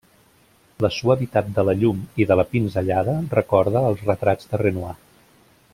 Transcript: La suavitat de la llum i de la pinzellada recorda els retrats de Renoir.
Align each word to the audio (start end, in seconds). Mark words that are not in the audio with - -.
La 0.85 0.89
suavitat 0.95 1.51
de 1.57 1.65
la 1.69 1.75
llum 1.83 1.99
i 2.25 2.27
de 2.31 2.37
la 2.41 2.47
pinzellada 2.55 3.15
recorda 3.41 3.85
els 3.91 4.03
retrats 4.13 4.51
de 4.55 4.63
Renoir. 4.65 4.97